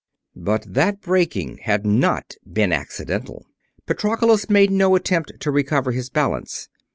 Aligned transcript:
But 0.35 0.65
that 0.67 0.99
breaking 0.99 1.59
had 1.61 1.85
not 1.85 2.33
been 2.51 2.73
accidental; 2.73 3.45
Patroclus 3.85 4.49
made 4.49 4.71
no 4.71 4.95
attempt 4.95 5.31
to 5.39 5.51
recover 5.51 5.91
his 5.91 6.09
balance. 6.09 6.69